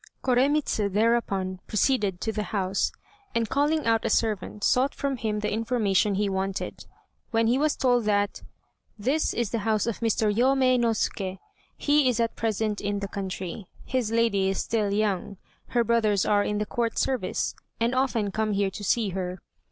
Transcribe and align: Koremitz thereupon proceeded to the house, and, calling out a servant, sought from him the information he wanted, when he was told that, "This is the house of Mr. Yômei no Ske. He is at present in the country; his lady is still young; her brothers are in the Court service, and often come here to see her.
Koremitz 0.23 0.77
thereupon 0.93 1.59
proceeded 1.67 2.19
to 2.21 2.31
the 2.31 2.41
house, 2.49 2.91
and, 3.35 3.47
calling 3.49 3.85
out 3.85 4.03
a 4.03 4.09
servant, 4.09 4.63
sought 4.63 4.95
from 4.95 5.15
him 5.17 5.41
the 5.41 5.53
information 5.53 6.15
he 6.15 6.27
wanted, 6.27 6.87
when 7.29 7.45
he 7.45 7.59
was 7.59 7.75
told 7.75 8.05
that, 8.05 8.41
"This 8.97 9.31
is 9.31 9.51
the 9.51 9.59
house 9.59 9.85
of 9.85 9.99
Mr. 9.99 10.33
Yômei 10.33 10.79
no 10.79 10.93
Ske. 10.93 11.37
He 11.77 12.09
is 12.09 12.19
at 12.19 12.35
present 12.35 12.81
in 12.81 12.97
the 12.97 13.07
country; 13.07 13.67
his 13.85 14.11
lady 14.11 14.49
is 14.49 14.57
still 14.57 14.91
young; 14.91 15.37
her 15.67 15.83
brothers 15.83 16.25
are 16.25 16.43
in 16.43 16.57
the 16.57 16.65
Court 16.65 16.97
service, 16.97 17.53
and 17.79 17.93
often 17.93 18.31
come 18.31 18.53
here 18.53 18.71
to 18.71 18.83
see 18.83 19.09
her. 19.09 19.37